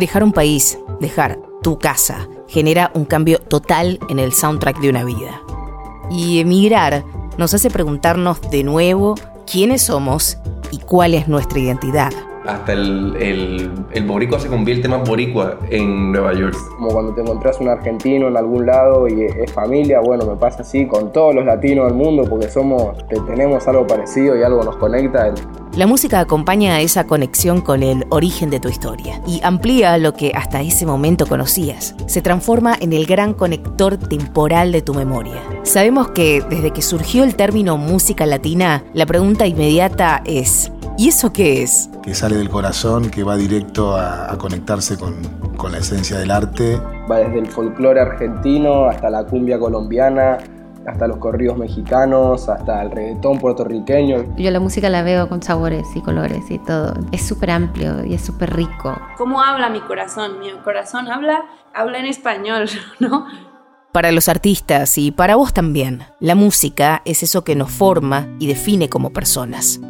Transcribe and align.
Dejar 0.00 0.24
un 0.24 0.32
país, 0.32 0.78
dejar 0.98 1.38
tu 1.62 1.78
casa, 1.78 2.26
genera 2.48 2.90
un 2.94 3.04
cambio 3.04 3.38
total 3.38 4.00
en 4.08 4.18
el 4.18 4.32
soundtrack 4.32 4.80
de 4.80 4.88
una 4.88 5.04
vida. 5.04 5.42
Y 6.10 6.40
emigrar 6.40 7.04
nos 7.36 7.52
hace 7.52 7.68
preguntarnos 7.68 8.40
de 8.50 8.64
nuevo 8.64 9.14
quiénes 9.46 9.82
somos 9.82 10.38
y 10.70 10.78
cuál 10.78 11.12
es 11.12 11.28
nuestra 11.28 11.58
identidad 11.58 12.12
hasta 12.46 12.72
el, 12.72 13.16
el, 13.20 13.70
el, 13.92 14.06
boricua 14.06 14.38
se 14.38 14.48
convierte 14.48 14.88
más 14.88 15.06
boricua 15.06 15.58
en 15.70 16.12
Nueva 16.12 16.32
York. 16.32 16.56
Como 16.76 16.88
cuando 16.88 17.14
te 17.14 17.20
encontrás 17.20 17.60
un 17.60 17.68
argentino 17.68 18.28
en 18.28 18.36
algún 18.36 18.66
lado 18.66 19.08
y 19.08 19.22
es 19.22 19.52
familia, 19.52 20.00
bueno, 20.00 20.24
me 20.24 20.36
pasa 20.36 20.62
así 20.62 20.86
con 20.86 21.12
todos 21.12 21.34
los 21.34 21.44
latinos 21.44 21.86
del 21.86 21.94
mundo 21.94 22.24
porque 22.28 22.48
somos, 22.48 22.96
tenemos 23.26 23.66
algo 23.68 23.86
parecido 23.86 24.36
y 24.36 24.42
algo 24.42 24.62
nos 24.62 24.76
conecta. 24.76 25.32
La 25.76 25.86
música 25.86 26.18
acompaña 26.18 26.74
a 26.74 26.80
esa 26.80 27.06
conexión 27.06 27.60
con 27.60 27.82
el 27.82 28.04
origen 28.08 28.50
de 28.50 28.58
tu 28.58 28.68
historia 28.68 29.20
y 29.26 29.40
amplía 29.44 29.98
lo 29.98 30.14
que 30.14 30.32
hasta 30.34 30.62
ese 30.62 30.84
momento 30.84 31.26
conocías. 31.26 31.94
Se 32.06 32.22
transforma 32.22 32.76
en 32.80 32.92
el 32.92 33.06
gran 33.06 33.34
conector 33.34 33.96
temporal 33.96 34.72
de 34.72 34.82
tu 34.82 34.94
memoria. 34.94 35.40
Sabemos 35.62 36.10
que 36.10 36.42
desde 36.48 36.72
que 36.72 36.82
surgió 36.82 37.22
el 37.22 37.36
término 37.36 37.76
música 37.76 38.26
latina, 38.26 38.82
la 38.94 39.06
pregunta 39.06 39.46
inmediata 39.46 40.22
es, 40.24 40.72
¿y 41.00 41.08
eso 41.08 41.32
qué 41.32 41.62
es? 41.62 41.88
que 42.02 42.14
sale 42.14 42.36
del 42.36 42.50
corazón, 42.50 43.10
que 43.10 43.24
va 43.24 43.36
directo 43.36 43.96
a, 43.96 44.36
conectarse 44.36 44.98
con, 44.98 45.16
la 45.72 45.78
esencia 45.78 46.18
del 46.18 46.30
arte. 46.30 46.78
Va 47.10 47.18
desde 47.18 47.38
el 47.38 47.46
folclore 47.46 48.00
argentino 48.00 48.84
hasta 48.84 49.08
la 49.08 49.24
cumbia 49.24 49.58
colombiana, 49.58 50.36
hasta 50.86 51.06
los 51.06 51.16
corridos 51.16 51.56
mexicanos, 51.56 52.50
hasta 52.50 52.82
el 52.82 52.90
reggaetón 52.90 53.38
puertorriqueño. 53.38 54.36
Yo 54.36 54.50
la 54.50 54.60
música 54.60 54.90
la 54.90 55.02
veo 55.02 55.28
con 55.28 55.42
sabores 55.42 55.86
y 55.94 56.02
colores 56.02 56.50
y 56.50 56.58
todo. 56.58 56.92
Es 57.12 57.26
súper 57.26 57.50
amplio 57.50 58.04
y 58.04 58.12
es 58.12 58.22
súper 58.22 58.54
rico. 58.54 58.94
¿Cómo 59.16 59.42
habla 59.42 59.70
mi 59.70 59.80
corazón? 59.80 60.38
Mi 60.38 60.50
corazón 60.64 61.08
habla, 61.08 61.44
habla 61.74 61.98
en 61.98 62.06
español, 62.06 62.68
¿no? 63.00 63.26
Para 63.92 64.12
los 64.12 64.28
artistas 64.28 64.98
y 64.98 65.10
para 65.10 65.34
vos 65.34 65.52
también, 65.52 66.04
la 66.20 66.36
música 66.36 67.02
es 67.04 67.24
eso 67.24 67.42
que 67.42 67.56
nos 67.56 67.72
forma 67.72 68.28
y 68.38 68.46
define 68.46 68.88
como 68.88 69.12
personas. 69.12 69.80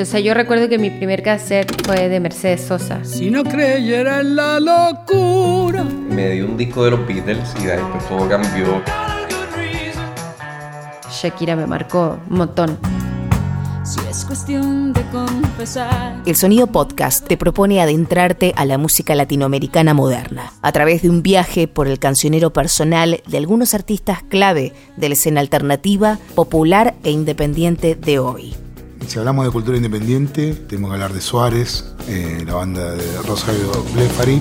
O 0.00 0.04
sea, 0.04 0.18
yo 0.18 0.34
recuerdo 0.34 0.68
que 0.68 0.76
mi 0.76 0.90
primer 0.90 1.22
cassette 1.22 1.72
fue 1.86 2.08
de 2.08 2.18
Mercedes 2.18 2.62
Sosa. 2.62 3.04
Si 3.04 3.30
no 3.30 3.44
creyera 3.44 4.20
en 4.22 4.34
la 4.34 4.58
locura. 4.58 5.84
Me 5.84 6.30
dio 6.30 6.46
un 6.46 6.56
disco 6.56 6.84
de 6.84 6.90
los 6.90 7.06
Beatles 7.06 7.54
y 7.60 7.66
después 7.66 8.08
todo 8.08 8.28
cambió. 8.28 8.82
Shakira 11.12 11.54
me 11.54 11.68
marcó 11.68 12.18
un 12.28 12.38
montón. 12.38 12.76
Si 13.84 14.00
es 14.08 14.24
cuestión 14.24 14.94
de 14.94 15.02
confesar. 15.10 16.22
El 16.24 16.36
Sonido 16.36 16.68
Podcast 16.68 17.26
te 17.26 17.36
propone 17.36 17.82
adentrarte 17.82 18.54
a 18.56 18.64
la 18.64 18.78
música 18.78 19.14
latinoamericana 19.14 19.92
moderna, 19.92 20.54
a 20.62 20.72
través 20.72 21.02
de 21.02 21.10
un 21.10 21.22
viaje 21.22 21.68
por 21.68 21.86
el 21.86 21.98
cancionero 21.98 22.50
personal 22.50 23.20
de 23.26 23.36
algunos 23.36 23.74
artistas 23.74 24.22
clave 24.22 24.72
de 24.96 25.08
la 25.10 25.12
escena 25.12 25.40
alternativa, 25.40 26.18
popular 26.34 26.94
e 27.04 27.10
independiente 27.10 27.94
de 27.94 28.18
hoy. 28.18 28.54
Si 29.06 29.18
hablamos 29.18 29.44
de 29.44 29.52
cultura 29.52 29.76
independiente, 29.76 30.54
tenemos 30.54 30.88
que 30.88 30.94
hablar 30.94 31.12
de 31.12 31.20
Suárez, 31.20 31.94
eh, 32.08 32.42
la 32.46 32.54
banda 32.54 32.92
de 32.92 33.22
Rosario 33.22 33.70
Blefari. 33.92 34.40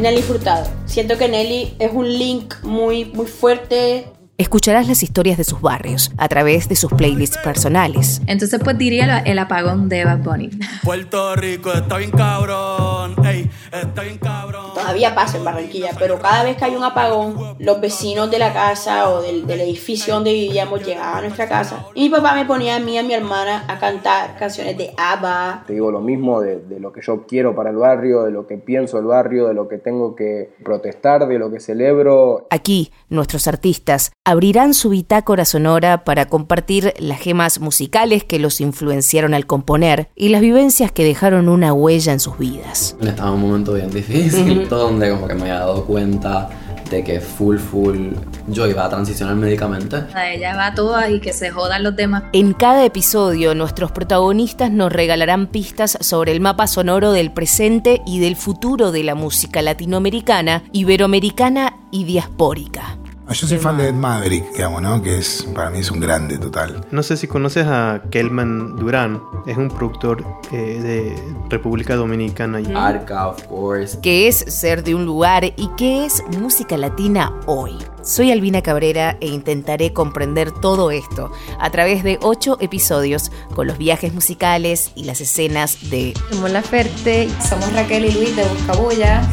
Nelly 0.00 0.22
Furtado. 0.22 0.66
Siento 0.86 1.18
que 1.18 1.28
Nelly 1.28 1.76
es 1.78 1.90
un 1.92 2.08
link 2.08 2.54
muy, 2.62 3.04
muy 3.06 3.26
fuerte 3.26 4.06
Escucharás 4.38 4.86
las 4.86 5.02
historias 5.02 5.36
de 5.36 5.42
sus 5.42 5.60
barrios 5.60 6.12
a 6.16 6.28
través 6.28 6.68
de 6.68 6.76
sus 6.76 6.92
playlists 6.92 7.38
personales. 7.38 8.22
Entonces 8.28 8.60
pues 8.62 8.78
diría 8.78 9.18
el 9.18 9.36
apagón 9.36 9.88
de 9.88 10.04
Bad 10.04 10.18
Bunny. 10.18 10.50
Puerto 10.84 11.34
Rico 11.34 11.72
está 11.72 11.96
bien 11.96 12.12
cabrón, 12.12 13.16
ey, 13.26 13.50
está 13.72 14.02
bien 14.02 14.16
cabrón. 14.18 14.47
Todavía 14.88 15.14
pasa 15.14 15.36
en 15.36 15.44
Barranquilla, 15.44 15.90
pero 15.98 16.18
cada 16.18 16.44
vez 16.44 16.56
que 16.56 16.64
hay 16.64 16.74
un 16.74 16.82
apagón, 16.82 17.56
los 17.58 17.78
vecinos 17.78 18.30
de 18.30 18.38
la 18.38 18.54
casa 18.54 19.10
o 19.10 19.20
del, 19.20 19.44
edificio 19.50 20.14
donde 20.14 20.32
vivíamos 20.32 20.82
llegaban 20.82 21.18
a 21.18 21.20
nuestra 21.20 21.46
casa 21.46 21.88
y 21.94 22.04
mi 22.04 22.08
papá 22.08 22.34
me 22.34 22.46
ponía 22.46 22.76
a 22.76 22.80
mí 22.80 22.94
y 22.94 22.96
a 22.96 23.02
mi 23.02 23.12
hermana 23.12 23.66
a 23.68 23.78
cantar 23.78 24.38
canciones 24.38 24.78
de 24.78 24.94
ABBA. 24.96 25.64
Te 25.66 25.74
digo 25.74 25.90
lo 25.90 26.00
mismo 26.00 26.40
de, 26.40 26.60
de 26.60 26.80
lo 26.80 26.90
que 26.90 27.02
yo 27.02 27.26
quiero 27.26 27.54
para 27.54 27.68
el 27.68 27.76
barrio, 27.76 28.22
de 28.22 28.30
lo 28.30 28.46
que 28.46 28.56
pienso 28.56 28.98
el 28.98 29.04
barrio, 29.04 29.48
de 29.48 29.52
lo 29.52 29.68
que 29.68 29.76
tengo 29.76 30.16
que 30.16 30.54
protestar, 30.64 31.28
de 31.28 31.38
lo 31.38 31.50
que 31.50 31.60
celebro. 31.60 32.46
Aquí, 32.48 32.90
nuestros 33.10 33.46
artistas 33.46 34.12
abrirán 34.24 34.72
su 34.72 34.88
bitácora 34.88 35.44
sonora 35.44 36.04
para 36.04 36.26
compartir 36.30 36.94
las 36.98 37.20
gemas 37.20 37.60
musicales 37.60 38.24
que 38.24 38.38
los 38.38 38.62
influenciaron 38.62 39.34
al 39.34 39.44
componer 39.44 40.08
y 40.16 40.30
las 40.30 40.40
vivencias 40.40 40.92
que 40.92 41.04
dejaron 41.04 41.50
una 41.50 41.74
huella 41.74 42.14
en 42.14 42.20
sus 42.20 42.38
vidas. 42.38 42.96
Estaba 43.02 43.28
en 43.28 43.34
un 43.34 43.42
momento 43.42 43.74
bien 43.74 43.90
difícil, 43.90 44.66
donde 44.78 45.10
como 45.10 45.26
que 45.26 45.34
me 45.34 45.42
había 45.42 45.60
dado 45.60 45.84
cuenta 45.84 46.48
de 46.90 47.04
que 47.04 47.20
full, 47.20 47.58
full 47.58 48.12
yo 48.48 48.66
iba 48.66 48.84
a 48.84 48.88
transicionar 48.88 49.36
médicamente. 49.36 49.96
A 50.14 50.30
ella 50.30 50.56
va 50.56 50.74
todas 50.74 51.10
y 51.10 51.20
que 51.20 51.32
se 51.32 51.50
jodan 51.50 51.82
los 51.82 51.96
demás. 51.96 52.24
En 52.32 52.54
cada 52.54 52.84
episodio, 52.84 53.54
nuestros 53.54 53.92
protagonistas 53.92 54.70
nos 54.70 54.92
regalarán 54.92 55.46
pistas 55.46 55.98
sobre 56.00 56.32
el 56.32 56.40
mapa 56.40 56.66
sonoro 56.66 57.12
del 57.12 57.32
presente 57.32 58.00
y 58.06 58.20
del 58.20 58.36
futuro 58.36 58.92
de 58.92 59.04
la 59.04 59.14
música 59.14 59.62
latinoamericana, 59.62 60.64
iberoamericana 60.72 61.74
y 61.90 62.04
diaspórica. 62.04 62.97
Ah, 63.30 63.34
yo 63.34 63.46
soy 63.46 63.58
fan 63.58 63.76
de 63.76 63.88
Ed 63.88 63.94
Maverick, 63.94 64.52
digamos, 64.54 64.80
¿no? 64.80 65.02
Que 65.02 65.18
es, 65.18 65.46
para 65.54 65.68
mí 65.68 65.80
es 65.80 65.90
un 65.90 66.00
grande 66.00 66.38
total. 66.38 66.86
No 66.90 67.02
sé 67.02 67.18
si 67.18 67.26
conoces 67.26 67.66
a 67.66 68.00
Kelman 68.10 68.76
Durán, 68.76 69.22
es 69.46 69.58
un 69.58 69.68
productor 69.68 70.24
eh, 70.50 70.80
de 70.82 71.14
República 71.50 71.94
Dominicana. 71.94 72.58
Arca, 72.74 73.28
of 73.28 73.42
course. 73.44 73.98
¿Qué 74.00 74.28
es 74.28 74.38
ser 74.38 74.82
de 74.82 74.94
un 74.94 75.04
lugar 75.04 75.44
y 75.44 75.68
qué 75.76 76.06
es 76.06 76.22
música 76.40 76.78
latina 76.78 77.38
hoy? 77.44 77.72
Soy 78.02 78.32
Albina 78.32 78.62
Cabrera 78.62 79.18
e 79.20 79.26
intentaré 79.26 79.92
comprender 79.92 80.50
todo 80.50 80.90
esto 80.90 81.30
a 81.60 81.68
través 81.68 82.02
de 82.04 82.18
ocho 82.22 82.56
episodios 82.60 83.30
con 83.54 83.66
los 83.66 83.76
viajes 83.76 84.14
musicales 84.14 84.90
y 84.94 85.04
las 85.04 85.20
escenas 85.20 85.90
de 85.90 86.14
Somos 86.30 86.50
La 86.50 86.62
Ferte, 86.62 87.28
somos 87.46 87.70
Raquel 87.74 88.06
y 88.06 88.12
Luis 88.12 88.34
de 88.34 88.44
Buscabulla. 88.44 89.28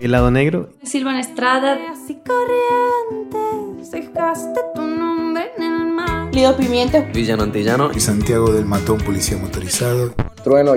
El 0.00 0.12
lado 0.12 0.30
negro. 0.30 0.70
Silvan 0.82 1.16
Estrada. 1.16 1.78
Lido 6.32 6.56
Pimienta. 6.56 7.00
Villano 7.12 7.42
Antillano. 7.42 7.90
Y 7.94 8.00
Santiago 8.00 8.50
del 8.50 8.64
Matón, 8.64 8.98
policía 9.02 9.36
motorizado. 9.36 10.14
Trueno. 10.42 10.72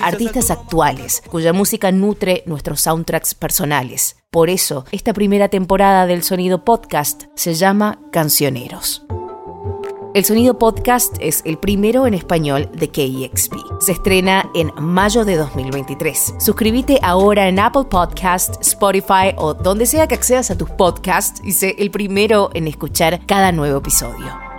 Artistas 0.00 0.50
actuales, 0.52 1.22
cuya 1.28 1.52
música 1.52 1.90
nutre 1.90 2.44
nuestros 2.46 2.80
soundtracks 2.80 3.34
personales. 3.34 4.16
Por 4.30 4.48
eso, 4.48 4.84
esta 4.92 5.12
primera 5.12 5.48
temporada 5.48 6.06
del 6.06 6.22
Sonido 6.22 6.64
Podcast 6.64 7.24
se 7.34 7.54
llama 7.54 7.98
Cancioneros. 8.12 9.04
El 10.14 10.24
Sonido 10.24 10.56
Podcast 10.56 11.16
es 11.18 11.42
el 11.44 11.58
primero 11.58 12.06
en 12.06 12.14
español 12.14 12.70
de 12.72 12.88
KEXP. 12.88 13.52
Se 13.80 13.90
estrena 13.90 14.48
en 14.54 14.70
mayo 14.78 15.24
de 15.24 15.34
2023. 15.34 16.36
Suscríbete 16.38 17.00
ahora 17.02 17.48
en 17.48 17.58
Apple 17.58 17.86
Podcast, 17.90 18.54
Spotify 18.60 19.34
o 19.36 19.54
donde 19.54 19.86
sea 19.86 20.06
que 20.06 20.14
accedas 20.14 20.52
a 20.52 20.56
tus 20.56 20.70
podcasts 20.70 21.40
y 21.42 21.50
sé 21.50 21.74
el 21.80 21.90
primero 21.90 22.50
en 22.54 22.68
escuchar 22.68 23.26
cada 23.26 23.50
nuevo 23.50 23.78
episodio. 23.78 24.53